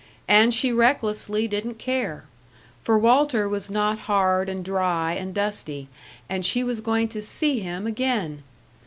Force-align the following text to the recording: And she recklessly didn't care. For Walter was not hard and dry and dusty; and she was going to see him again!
And 0.27 0.51
she 0.51 0.71
recklessly 0.71 1.47
didn't 1.47 1.77
care. 1.77 2.23
For 2.81 2.97
Walter 2.97 3.47
was 3.47 3.69
not 3.69 3.99
hard 4.09 4.49
and 4.49 4.65
dry 4.65 5.13
and 5.13 5.31
dusty; 5.31 5.89
and 6.27 6.43
she 6.43 6.63
was 6.63 6.81
going 6.81 7.07
to 7.09 7.21
see 7.21 7.59
him 7.59 7.85
again! 7.85 8.41